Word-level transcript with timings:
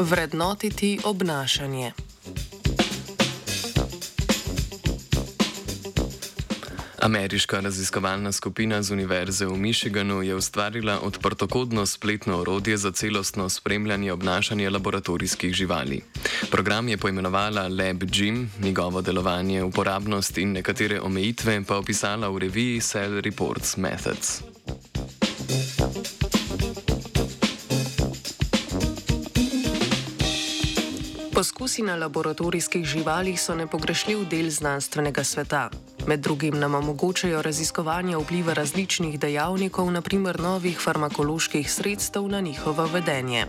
Vrednotiti 0.00 0.98
obnašanje. 1.04 1.92
Ameriška 6.98 7.60
raziskovalna 7.60 8.32
skupina 8.32 8.82
z 8.82 8.90
Univerze 8.90 9.46
v 9.46 9.56
Michiganu 9.56 10.22
je 10.22 10.34
ustvarila 10.34 11.00
odprtokodno 11.00 11.86
spletno 11.86 12.38
orodje 12.38 12.76
za 12.76 12.92
celostno 12.92 13.48
spremljanje 13.48 14.12
obnašanja 14.12 14.70
laboratorijskih 14.70 15.54
živali. 15.54 16.02
Program 16.50 16.88
je 16.88 16.96
poimenovala 16.96 17.62
Lab 17.62 18.02
Gym, 18.02 18.46
njegovo 18.62 19.02
delovanje, 19.02 19.62
uporabnost 19.62 20.38
in 20.38 20.52
nekatere 20.52 21.00
omejitve 21.00 21.64
pa 21.64 21.76
opisala 21.76 22.28
v 22.28 22.38
reviji 22.38 22.80
Cell 22.80 23.20
Reports 23.20 23.76
Methods. 23.76 24.42
Poskusi 31.38 31.82
na 31.82 31.94
laboratorijskih 31.96 32.84
živalih 32.84 33.40
so 33.40 33.54
nepogrešljiv 33.54 34.24
del 34.28 34.48
znanstvenega 34.50 35.22
sveta. 35.24 35.70
Med 36.06 36.20
drugim 36.20 36.58
nam 36.58 36.74
omogočajo 36.74 37.42
raziskovanje 37.42 38.16
vpliva 38.16 38.52
različnih 38.58 39.20
dejavnikov, 39.20 39.90
naprimer 39.90 40.40
novih 40.40 40.80
farmakoloških 40.80 41.72
sredstev 41.72 42.26
na 42.28 42.40
njihovo 42.40 42.86
vedenje. 42.86 43.46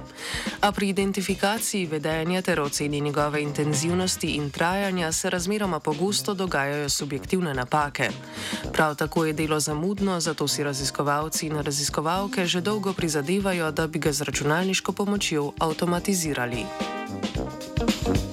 A 0.61 0.71
pri 0.71 0.89
identifikaciji 0.89 1.85
vedenja 1.85 2.41
ter 2.41 2.61
oceni 2.61 3.02
njegove 3.02 3.41
intenzivnosti 3.41 4.28
in 4.28 4.52
trajanja 4.52 5.11
se 5.11 5.30
razmeroma 5.30 5.80
pogosto 5.80 6.33
dogajajo 6.33 6.89
subjektivne 6.89 7.53
napake. 7.53 8.09
Prav 8.73 8.95
tako 8.95 9.25
je 9.25 9.33
delo 9.33 9.59
zamudno, 9.59 10.19
zato 10.19 10.47
si 10.47 10.63
raziskovalci 10.63 11.47
in 11.47 11.58
raziskovalke 11.58 12.45
že 12.45 12.61
dolgo 12.61 12.94
prizadevajo, 12.94 13.72
da 13.72 13.88
bi 13.88 14.00
ga 14.00 14.11
z 14.11 14.22
računalniško 14.22 14.91
pomočjo 14.91 15.52
avtomatizirali. 15.59 16.66
thank 17.89 18.17
you 18.17 18.28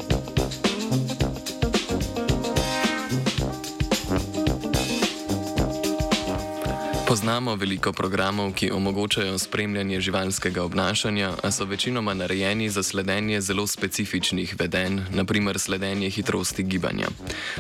Poznamo 7.07 7.55
veliko 7.55 7.93
programov, 7.93 8.51
ki 8.59 8.71
omogočajo 8.71 9.39
spremljanje 9.39 10.01
živalskega 10.01 10.63
obnašanja, 10.65 11.31
a 11.43 11.51
so 11.51 11.65
večinoma 11.65 12.15
narejeni 12.15 12.71
za 12.71 12.83
sledenje 12.83 13.41
zelo 13.41 13.67
specifičnih 13.67 14.55
vedenj, 14.59 14.99
naprimer 15.15 15.59
sledenje 15.59 16.11
hitrosti 16.11 16.63
gibanja. 16.63 17.07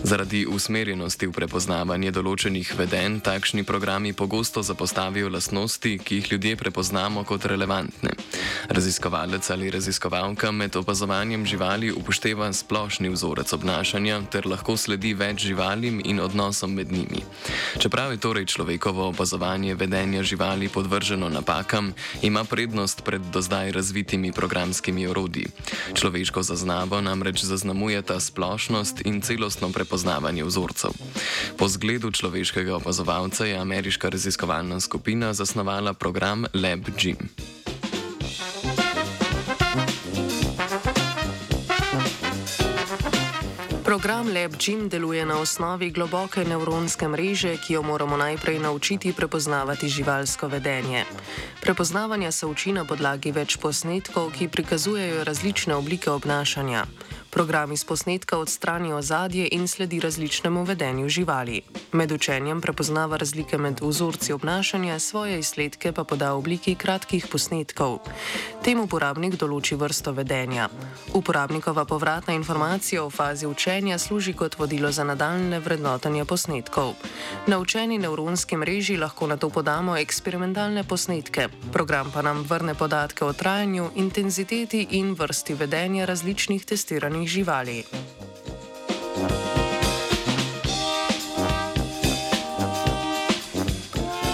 Zaradi 0.03 0.47
usmerjenosti 0.51 1.29
v 1.31 1.33
prepoznavanje 1.33 2.11
določenih 2.11 2.73
vedenj, 2.79 3.21
takšni 3.23 3.63
programi 3.63 4.13
pogosto 4.13 4.63
zapostavijo 4.67 5.31
lastnosti, 5.31 5.95
ki 5.99 6.19
jih 6.19 6.33
ljudje 6.33 6.57
prepoznamo 6.57 7.25
kot 7.25 7.47
relevantne. 7.47 8.19
Raziskovalec 8.69 9.51
ali 9.51 9.71
raziskovalka 9.71 10.51
med 10.51 10.77
opazovanjem 10.77 11.47
živali 11.47 11.93
upošteva 11.93 12.51
splošni 12.53 13.15
vzorec 13.15 13.53
obnašanja 13.53 14.21
ter 14.31 14.47
lahko 14.47 14.77
sledi 14.77 15.15
več 15.15 15.47
živalim 15.47 16.03
in 16.05 16.21
odnosom 16.21 16.75
med 16.75 16.93
njimi. 16.93 17.23
Čeprav 17.79 18.11
je 18.11 18.19
torej 18.19 18.51
človekovo 18.51 19.07
opazovanje 19.15 19.36
vedenja 19.75 20.23
živali 20.23 20.69
podvrženo 20.69 21.29
napakam, 21.29 21.93
ima 22.23 22.45
prednost 22.45 23.05
pred 23.05 23.21
do 23.33 23.43
zdaj 23.43 23.73
razvitimi 23.73 24.33
programskimi 24.33 25.07
orodji. 25.07 25.47
Človeško 25.95 26.43
zaznavo 26.43 27.01
namreč 27.01 27.45
zaznamuje 27.45 28.03
ta 28.03 28.21
splošnost 28.21 29.07
in 29.07 29.21
celostno 29.21 29.73
prepoznavanje 29.73 30.45
vzorcev. 30.45 30.91
Po 31.59 31.69
zgledu 31.69 32.11
človeškega 32.11 32.77
opazovalca 32.77 33.45
je 33.45 33.59
ameriška 33.59 34.09
raziskovalna 34.09 34.81
skupina 34.81 35.35
zasnovala 35.35 35.93
program 35.93 36.47
Lab 36.55 36.87
Program 43.87 44.27
LabGym 44.27 44.89
deluje 44.89 45.27
na 45.27 45.39
osnovi 45.39 45.91
globoke 45.91 46.43
nevronske 46.45 47.07
mreže, 47.09 47.55
ki 47.57 47.79
jo 47.79 47.83
moramo 47.83 48.17
najprej 48.17 48.59
naučiti 48.59 49.13
prepoznavati 49.13 49.89
živalsko 49.89 50.49
vedenje. 50.49 51.05
Prepoznavanje 51.63 52.33
se 52.33 52.47
uči 52.47 52.73
na 52.73 52.85
podlagi 52.85 53.31
več 53.31 53.57
posnetkov, 53.63 54.33
ki 54.35 54.49
prikazujejo 54.49 55.25
različne 55.25 55.75
oblike 55.75 56.11
obnašanja. 56.11 56.83
Program 57.37 57.73
iz 57.73 57.85
posnetka 57.85 58.39
odstrani 58.39 58.93
ozadje 58.93 59.49
in 59.53 59.69
sledi 59.69 60.01
različnemu 60.01 60.65
vedenju 60.65 61.09
živali. 61.09 61.61
Med 61.93 62.13
učenjem 62.13 62.61
prepoznava 62.61 63.17
razlike 63.17 63.59
med 63.59 63.81
vzorci 63.81 64.33
obnašanja, 64.33 64.99
svoje 64.99 65.39
izsledke 65.39 65.93
pa 65.93 66.05
poda 66.05 66.33
v 66.33 66.39
obliki 66.39 66.75
kratkih 66.75 67.27
posnetkov. 67.33 67.99
Tem 68.65 68.81
uporabnik 68.81 69.37
določi 69.37 69.77
vrsto 69.77 70.15
vedenja. 70.17 70.69
Uporabnikova 71.13 71.85
povratna 71.85 72.33
informacija 72.35 73.05
v 73.05 73.11
fazi 73.11 73.47
učenja 73.47 73.99
služi 73.99 74.33
kot 74.33 74.57
vodilo 74.59 74.93
za 74.93 75.05
nadaljne 75.05 75.61
vrednotenje 75.61 76.25
posnetkov. 76.25 76.95
Na 77.47 77.59
učeni 77.59 77.99
nevronski 77.99 78.57
mreži 78.57 78.97
lahko 78.97 79.27
na 79.27 79.37
to 79.37 79.51
podamo 79.51 79.97
eksperimentalne 79.97 80.89
posnetke. 80.89 81.49
Program 81.73 82.11
pa 82.15 82.23
nam 82.23 82.43
vrne 82.49 82.75
podatke 82.75 83.25
o 83.25 83.33
trajanju, 83.33 83.91
intenziteti 83.95 84.87
in 84.91 85.13
vrsti 85.13 85.55
vedenja 85.55 86.05
različnih 86.05 86.65
testiranih 86.65 87.26
živali. 87.27 87.85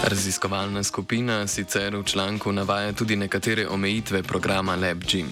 Raziskovalna 0.03 0.83
skupina 0.83 1.47
sicer 1.47 1.95
v 1.95 2.03
članku 2.03 2.51
navaja 2.51 2.91
tudi 2.93 3.15
nekatere 3.15 3.67
omejitve 3.67 4.23
programa 4.23 4.75
LabGym. 4.75 5.29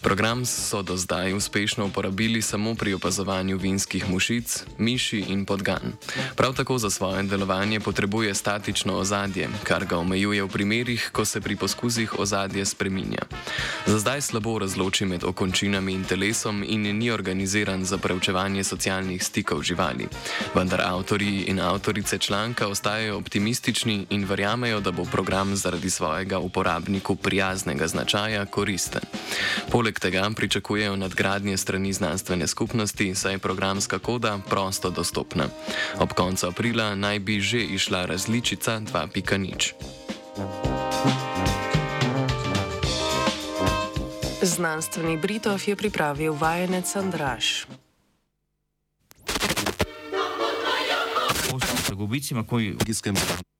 Program 0.00 0.46
so 0.46 0.82
do 0.82 0.96
zdaj 0.96 1.32
uspešno 1.34 1.86
uporabili 1.86 2.42
samo 2.42 2.74
pri 2.74 2.94
opazovanju 2.94 3.56
vinskih 3.56 4.10
mušic, 4.10 4.64
miši 4.78 5.24
in 5.28 5.44
podgan. 5.44 5.92
Prav 6.36 6.54
tako 6.54 6.78
za 6.78 6.90
svoje 6.90 7.22
delovanje 7.22 7.80
potrebuje 7.80 8.34
statično 8.34 8.98
ozadje, 8.98 9.48
kar 9.64 9.84
ga 9.84 9.98
omejuje 9.98 10.42
v 10.42 10.48
primerih, 10.48 11.10
ko 11.12 11.24
se 11.24 11.40
pri 11.40 11.56
poskusih 11.56 12.18
ozadje 12.18 12.64
spreminja. 12.64 13.24
Za 13.86 13.98
zdaj 13.98 14.20
slabo 14.20 14.58
razloči 14.58 15.04
med 15.04 15.24
okončinami 15.24 15.92
in 15.92 16.04
telesom 16.04 16.64
in 16.66 16.98
ni 16.98 17.10
organiziran 17.10 17.84
za 17.84 17.98
preučevanje 17.98 18.64
socialnih 18.64 19.24
stikov 19.24 19.62
živali. 19.62 20.08
Vendar 20.54 20.80
avtorji 20.80 21.44
in 21.48 21.60
avtorice 21.60 22.18
članka 22.18 22.68
ostajajo 22.68 23.16
optimistični 23.16 24.06
in 24.10 24.24
verjamejo, 24.24 24.80
da 24.80 24.90
bo 24.90 25.04
program 25.04 25.56
zaradi 25.56 25.90
svojega 25.90 26.38
uporabniku 26.38 27.16
prijaznega 27.16 27.86
značaja 27.86 28.46
koristen. 28.46 29.02
Poleg 29.70 29.98
tega 30.00 30.30
pričakujejo 30.36 30.96
nadgradnje 30.96 31.56
strani 31.56 31.92
znanstvene 31.92 32.46
skupnosti, 32.46 33.14
saj 33.14 33.32
je 33.32 33.38
programska 33.38 33.98
koda 33.98 34.38
prosto 34.48 34.90
dostopna. 34.90 35.48
Ob 35.98 36.12
koncu 36.12 36.46
aprila 36.46 36.94
naj 36.94 37.18
bi 37.18 37.40
že 37.40 37.60
išla 37.60 38.06
različica 38.06 38.80
2.0. 38.80 39.72
Znanstveni 44.42 45.16
Britov 45.16 45.60
je 45.66 45.76
pripravil 45.76 46.32
vajenec 46.32 46.96
Andraš. 46.96 47.66
Gubicima 51.92 52.44
koji... 52.46 52.76
Three, 52.78 53.50